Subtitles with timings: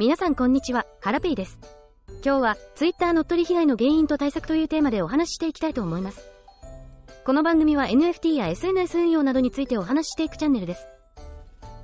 [0.00, 1.58] 皆さんこんにちは、ハラペイです。
[2.24, 6.22] 今日は Twitter 乗っ取り被害の原因と対策というテーマでお話ししていきたいと思います。
[7.26, 10.86] この番組は NFT や SNS 運用などについてお話ししていくチャンネルです。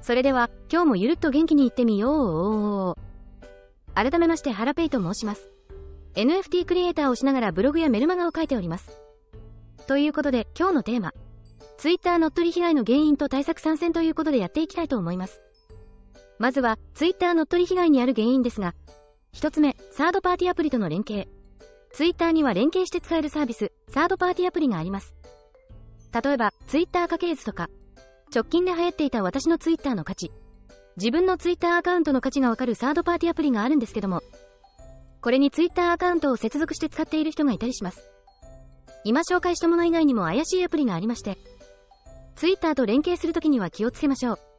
[0.01, 3.95] それでは、今日もゆるっと元気にいってみよう。
[3.95, 5.51] 改めましてハラペイと申します。
[6.15, 8.99] NFT クリエイターをしながらブログやメルマガを書いております。
[9.87, 11.13] ということで、今日のテーマ。
[11.77, 15.43] Twitter 乗っ取り被害の原因と対策参戦ということでやっていきたいと思います。
[16.39, 18.75] まずは、Twitter 乗っ取り被害にある原因ですが、
[19.33, 21.29] 一つ目、サードパーティアプリとの連携。
[21.93, 25.15] Twitter には連携して使えるサービス、サードパーティアプリがあります。
[26.23, 27.69] 例えば、Twitter 家系図とか、
[28.35, 30.31] 直近で流行っていた私の Twitter の価値、
[30.97, 34.23] 自分の Twitter アカウントの価値がわかるサードパーティアプリがあるんですけども、
[35.21, 38.11] これに Twitter アカウントを接続して使っている人がいたりします。
[39.05, 41.37] 今紹介したもの以外にも怪しいアプリがありまして、
[42.37, 44.56] Twitter と連携するときには気をつけましょう。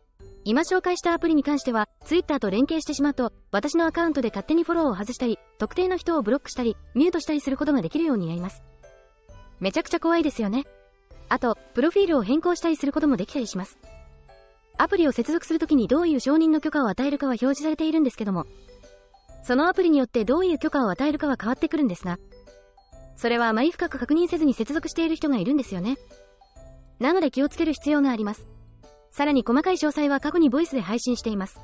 [0.50, 8.64] 今紹介したアプリに関しては、Twitter と連携してしまうと、私のアカウントで勝手にフォローを外したり、特定の人をブロックしたり、ミュートしたりすることができるようになります。
[9.59, 10.64] めちゃくちゃ怖いですよね。
[11.28, 13.78] あと、プロフィールを変更したりすることもできたりします。
[14.78, 18.45] アプリを接続するときにどういう承認の許可を与えるかは表示されているんですけども、
[19.44, 22.20] そのアプリによってどういう許可を与えるかは変わってくるんですが、
[23.17, 25.98] それはあまり深く確認せずに接続している人がいるんですよね。
[27.00, 28.56] なので気をつける必要があります。
[29.11, 31.59] さらに細かい詳細は過去にボイスで配信しています。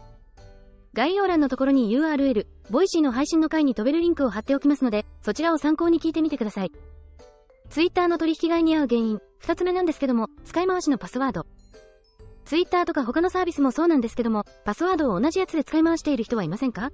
[0.93, 6.71] 概要欄のところに URL、ボイシーの配信の回に飛べるリンクを貼っておきますので、そちらを参考に聞いてみてください。
[7.69, 11.47] Twitter の取引外に合う原因、二つ目なんですけども、使い回しのパスワード。
[12.45, 16.91] Twitter とか他のサービスもそうなんですけども、パスワードを同じやつで使い回している人はいませんか？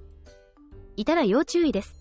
[0.96, 1.94] いたら要注意です。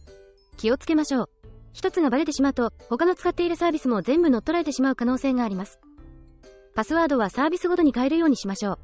[0.56, 1.30] 気をつけましょう。
[1.74, 5.80] 一つがバレてしまうと、他の使っているサービスも全部乗っ取られてしまう可能性があります。
[6.76, 8.80] パスワードはサービスごとに変えるようにしましょう。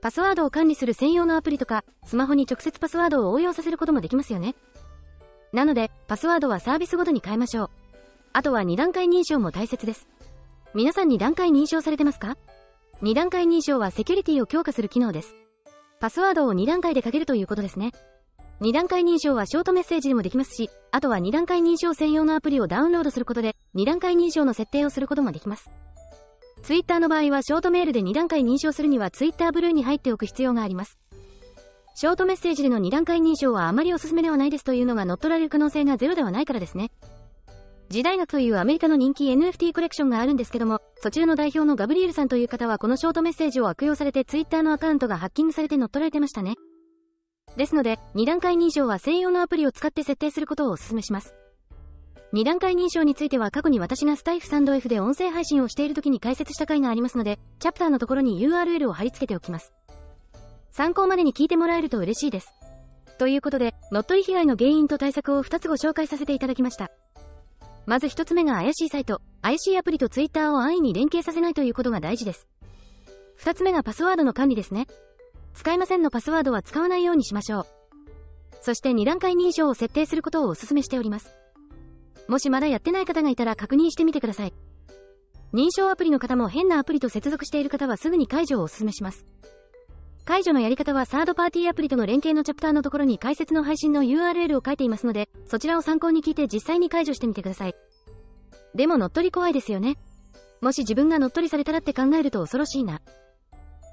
[0.00, 4.54] パスワードを管理する専用のアプリとか、スマホに直接パスワードを応用させることもできますよね。
[5.52, 7.70] なので、パスワードはサービスごとに変えましょう。
[8.32, 10.08] あとは2段階認証も大切です。
[10.74, 12.36] 皆さん2段階認証されてますか
[13.02, 15.34] ?2 段階認証はセキュリティを強化する機能です。
[16.00, 17.92] パスワードを2段階でかけるということですね。
[18.60, 25.70] 2段階認証はショートメッセージでもできますし、あとは2段階認証専用のアプリをダウンロードすることで、2段階認証の設定をすることもできます。
[26.68, 30.98] Twitter の場合はショートメールで2段階認証するには Twitter ブルーに入っておく必要があります。
[31.94, 36.90] ショートメッセージでの2段階認証はあまりおすすめではないですというのが乗っ取られる可能性がゼロではないからですね。
[37.88, 46.56] 時代学というアメリカの人気 NFT コレクションがあるんですけども、そちらの代表のガブリエルさんという方はこのショートメッセージを悪用されて Twitter のアカウントがハッキングされて乗っ取られてましたね。
[47.56, 51.34] ですので、2段階認証は専用のアプリを使って設定することをお勧めします。
[52.34, 59.72] 2段階認証については過去に私がスタイフサンド F で音声配信をしている時に解説した回がありますので、チャプターのところに URL を貼り付けておきます。
[60.70, 62.48] 参考までに聞いてもらえると嬉しいです。
[63.18, 66.90] ということで、乗っ取り被害の原因と対策を2つご紹介させていただきました。
[67.86, 72.46] まず1つ目が怪しいサイト、怪しいアプリと Twitter を安易に連携させないということが大事です。
[73.40, 74.86] 2つ目がパスワードの管理ですね。
[75.54, 77.66] 使いませんのパスワードは使わないようにしましょう。
[78.60, 81.34] そして2段階認証を設定することをお勧めしております。
[82.28, 84.52] もしまだやってない方がいたら確認してみてください。
[85.54, 89.26] 認証アプリの方も変なアプリと接続している方はすぐに解除をお勧めします。
[90.26, 97.74] 解除のやり方はサードパーティーアプリとの連携のチャプターのところに解説の配信の URL を書いていますので、そちらを参考に聞いて実際に解除してみてください。
[98.74, 99.96] でも乗っ取り怖いですよね。
[100.60, 103.00] もし自分が乗っ取りされたらって考えると恐ろしいな。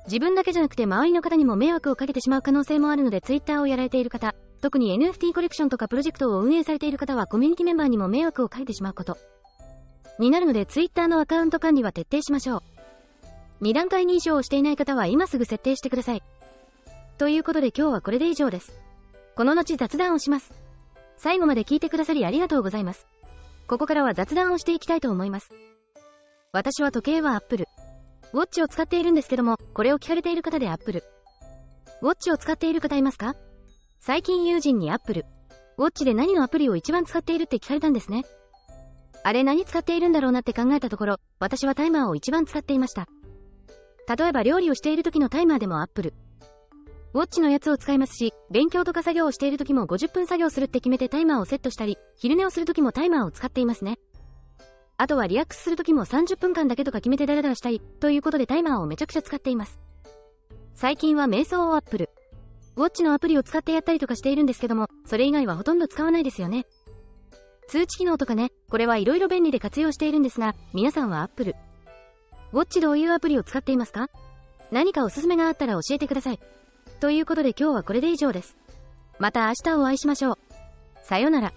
[0.07, 9.17] 自分だけじゃなくて周りの方にも迷惑をかけてしまう可能性もあるので Twitter をやられている方、特に NFT コレクションとかプロジェクトを運営されている方はコミュニティメンバーにも迷惑をかけてしまうこと。
[10.19, 12.61] になるので Twitter のアカウント管理は徹底しましょう。
[13.63, 16.23] 2段階認証をしていない方は今すぐ設定してください。
[17.17, 18.73] ということで今日はこれで以上です。
[19.35, 20.51] この後雑談をします。
[21.17, 23.07] 最後まで聞いてくださりありがとうございます。
[23.67, 25.49] ここからは雑談をしていきたいと思います。
[26.51, 27.65] 私は時計は Apple。
[28.33, 31.03] ウォッチを使っているんですけども、これを聞かれている方で Apple。
[32.01, 33.35] ウォッチを使っている方いますか？
[33.99, 35.25] 最近友人に Apple。
[35.77, 38.23] ウォッチで何のアプリを一番使っているって聞かれたんですね。
[39.23, 43.07] あれ何使っているんだろうなって考えたところ、私はタイマーを一番使っていました。
[44.15, 46.13] 例えば料理をしている時のタイマーでも Apple。
[47.13, 53.99] ウォッチのやつを使いますし、勉強とか作業をしている時も50分作業するって決めてタイマーをセットしたり、昼寝をする時もタイマーを使っていますね。
[54.97, 59.79] あとはリラックスする時も30分間だけとか決めてダラダラしたい、ということでタイマーをめちゃくちゃ使っています。
[60.73, 61.81] 最近は瞑想をア
[62.77, 66.65] ウォッチのアプリを使ってやったりとかしているんですけども、それ以外はほとんど使わないですよね。
[67.67, 71.55] 通知機能とかね、これはいろいろ便利で活用しているんですが、皆さんは Apple。
[72.51, 74.09] ウォッチどういうアプリを使っていますか？
[74.71, 76.39] 何かおすすめがあったら教えてください。
[76.99, 78.57] ということで今日はこれで以上です。
[79.19, 80.37] また明日お会いしましょう。
[81.03, 81.53] さようなら。